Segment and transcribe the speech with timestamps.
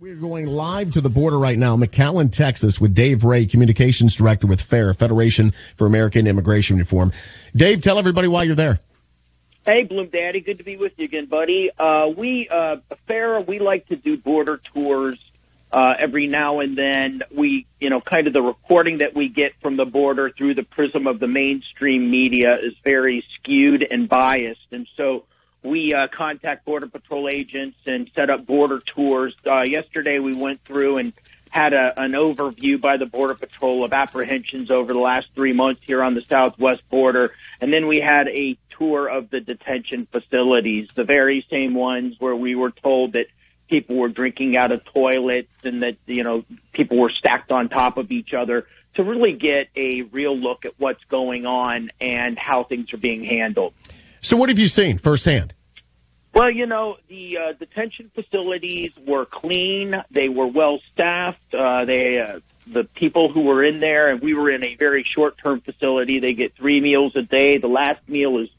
[0.00, 4.46] We're going live to the border right now, McAllen, Texas, with Dave Ray, Communications Director
[4.46, 7.10] with FAIR, Federation for American Immigration Reform.
[7.56, 8.78] Dave, tell everybody why you're there.
[9.66, 11.72] Hey, Bloom Daddy, good to be with you again, buddy.
[11.76, 12.76] Uh, we, uh,
[13.08, 15.18] FAIR, we like to do border tours
[15.72, 17.22] uh, every now and then.
[17.34, 20.62] We, you know, kind of the reporting that we get from the border through the
[20.62, 24.60] prism of the mainstream media is very skewed and biased.
[24.70, 25.24] And so
[25.62, 29.34] we uh, contact Border Patrol agents and set up border tours.
[29.46, 31.12] Uh, yesterday, we went through and
[31.50, 35.80] had a, an overview by the Border Patrol of apprehensions over the last three months
[35.84, 37.32] here on the southwest border.
[37.60, 42.36] And then we had a tour of the detention facilities, the very same ones where
[42.36, 43.26] we were told that
[43.68, 47.98] people were drinking out of toilets and that, you know, people were stacked on top
[47.98, 52.64] of each other to really get a real look at what's going on and how
[52.64, 53.74] things are being handled.
[54.20, 55.54] So what have you seen firsthand?
[56.34, 59.94] Well, you know, the uh, detention facilities were clean.
[60.10, 61.54] They were well staffed.
[61.54, 65.04] Uh, they, uh, the people who were in there, and we were in a very
[65.04, 66.20] short-term facility.
[66.20, 67.58] They get three meals a day.
[67.58, 68.50] The last meal is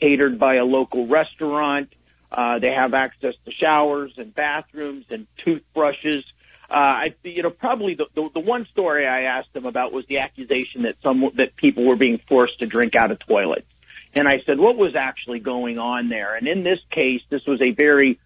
[0.00, 1.92] catered by a local restaurant.
[2.30, 6.24] Uh, they have access to showers and bathrooms and toothbrushes.
[6.70, 10.04] Uh, I, you know, probably the, the the one story I asked them about was
[10.06, 13.66] the accusation that some that people were being forced to drink out of toilets.
[14.14, 16.34] And I said, what was actually going on there?
[16.34, 18.18] And in this case, this was a very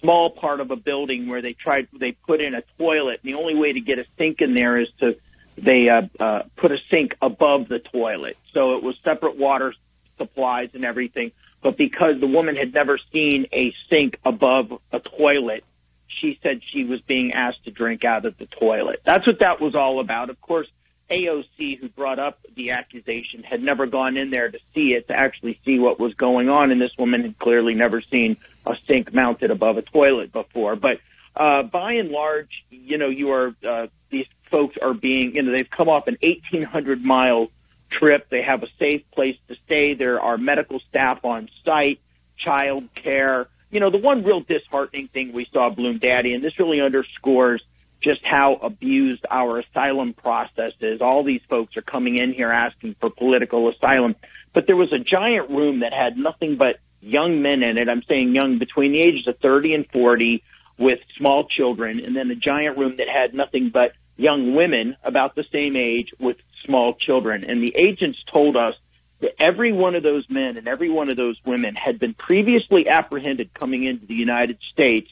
[0.00, 3.20] small part of a building where they tried, they put in a toilet.
[3.22, 5.16] And the only way to get a sink in there is to,
[5.56, 8.36] they, uh, uh, put a sink above the toilet.
[8.52, 9.74] So it was separate water
[10.16, 11.32] supplies and everything.
[11.62, 15.64] But because the woman had never seen a sink above a toilet,
[16.06, 19.00] she said she was being asked to drink out of the toilet.
[19.04, 20.30] That's what that was all about.
[20.30, 20.68] Of course,
[21.10, 25.16] AOC, who brought up the accusation, had never gone in there to see it, to
[25.16, 26.70] actually see what was going on.
[26.70, 30.76] And this woman had clearly never seen a sink mounted above a toilet before.
[30.76, 31.00] But
[31.34, 35.52] uh, by and large, you know, you are uh, these folks are being, you know,
[35.52, 37.50] they've come off an 1,800 mile
[37.90, 38.28] trip.
[38.28, 39.94] They have a safe place to stay.
[39.94, 42.00] There are medical staff on site,
[42.36, 43.48] child care.
[43.70, 47.62] You know, the one real disheartening thing we saw, Bloom Daddy, and this really underscores
[48.00, 51.00] just how abused our asylum process is.
[51.00, 54.14] All these folks are coming in here asking for political asylum.
[54.52, 57.88] But there was a giant room that had nothing but young men in it.
[57.88, 60.42] I'm saying young between the ages of 30 and 40
[60.78, 65.34] with small children, and then a giant room that had nothing but young women about
[65.34, 67.44] the same age with small children.
[67.44, 68.74] And the agents told us
[69.20, 72.88] that every one of those men and every one of those women had been previously
[72.88, 75.10] apprehended coming into the United States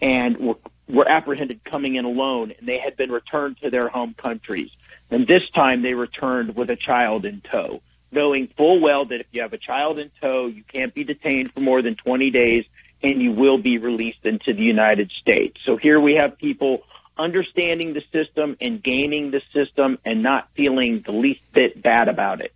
[0.00, 0.56] and were
[0.88, 4.70] were apprehended coming in alone and they had been returned to their home countries.
[5.10, 9.26] And this time they returned with a child in tow, knowing full well that if
[9.32, 12.64] you have a child in tow, you can't be detained for more than 20 days
[13.02, 15.58] and you will be released into the United States.
[15.64, 16.82] So here we have people
[17.16, 22.40] understanding the system and gaming the system and not feeling the least bit bad about
[22.40, 22.52] it.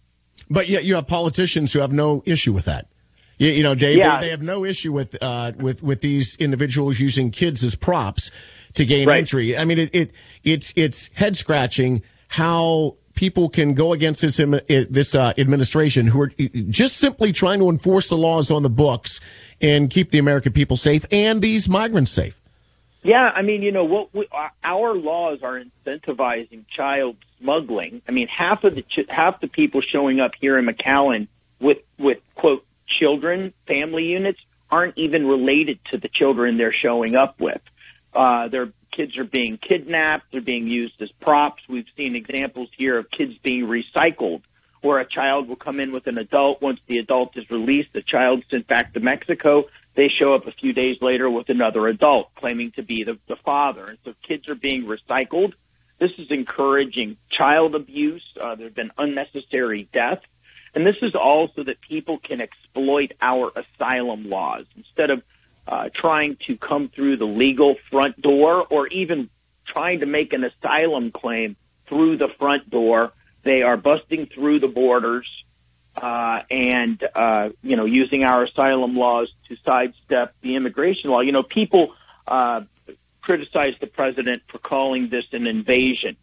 [0.49, 2.87] But yet you have politicians who have no issue with that.
[3.39, 4.21] You, you know, Dave, yeah.
[4.21, 8.31] they, they, have no issue with uh, with with these individuals using kids as props
[8.75, 9.19] to gain right.
[9.19, 9.57] entry.
[9.57, 10.13] I mean, it, it
[10.45, 14.41] it's it's head scratching how people can go against this
[14.91, 16.33] this uh, administration who are
[16.71, 19.21] just simply trying to enforce the laws on the books
[19.61, 22.35] and keep the American people safe and these migrants safe.
[23.05, 24.29] Yeah, I mean, you know, what we,
[24.63, 28.01] our laws are incentivizing child smuggling.
[28.07, 31.27] I mean, half of the half the people showing up here in McAllen
[31.61, 37.41] with with quote children, family units, aren't even related to the children they're showing up
[37.41, 37.61] with.
[38.15, 40.27] Uh, their kids are being kidnapped.
[40.33, 41.63] They're being used as props.
[41.69, 44.43] We've seen examples here of kids being recycled
[44.83, 46.61] where a child will come in with an adult.
[46.61, 49.69] Once the adult is released, the child's sent back to Mexico.
[49.95, 53.37] They show up a few days later with another adult claiming to be the, the
[53.37, 53.87] father.
[53.87, 55.53] And so kids are being recycled.
[55.99, 58.25] This is encouraging child abuse.
[58.39, 60.27] Uh, there have been unnecessary deaths.
[60.75, 65.23] And this is all so that people can exploit our asylum laws instead of
[65.67, 69.29] uh, trying to come through the legal front door or even
[69.67, 73.13] trying to make an asylum claim through the front door.
[73.43, 75.29] They are busting through the borders
[75.97, 81.21] uh, and uh, you know using our asylum laws to sidestep the immigration law.
[81.21, 81.95] You know, people
[82.27, 82.63] uh,
[83.21, 86.17] criticize the president for calling this an invasion,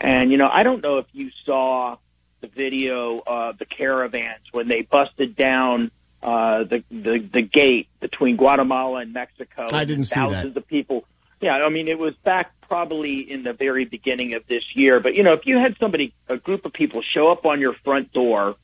[0.00, 1.96] and you know I don't know if you saw
[2.40, 5.90] the video of the caravans when they busted down
[6.22, 9.68] uh, the, the the gate between Guatemala and Mexico.
[9.70, 10.60] I didn't see thousands that.
[10.60, 11.04] of people.
[11.40, 15.00] Yeah, I mean it was back probably in the very beginning of this year.
[15.00, 17.74] But you know, if you had somebody, a group of people, show up on your
[17.84, 18.56] front door,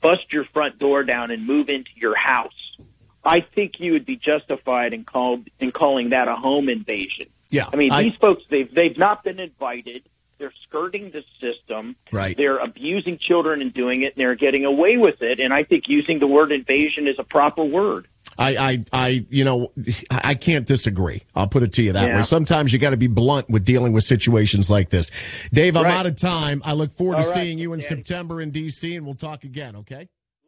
[0.00, 2.78] bust your front door down, and move into your house,
[3.24, 7.26] I think you would be justified in called in calling that a home invasion.
[7.50, 7.68] Yeah.
[7.72, 10.02] I mean, I, these folks, they've, they've not been invited.
[10.40, 11.96] They're skirting the system.
[12.12, 12.36] Right.
[12.36, 15.38] They're abusing children and doing it, and they're getting away with it.
[15.38, 18.08] And I think using the word invasion is a proper word.
[18.38, 19.72] I, I, I, you know,
[20.10, 21.22] I can't disagree.
[21.34, 22.16] I'll put it to you that yeah.
[22.16, 22.22] way.
[22.22, 25.10] Sometimes you got to be blunt with dealing with situations like this.
[25.52, 25.92] Dave, I'm right.
[25.92, 26.62] out of time.
[26.64, 27.44] I look forward All to right.
[27.44, 27.96] seeing you in Danny.
[27.96, 28.96] September in D.C.
[28.96, 29.76] and we'll talk again.
[29.76, 30.08] Okay.